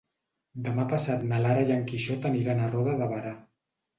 [0.67, 3.37] Demà passat na Lara i en Quixot aniran a Roda de Berà.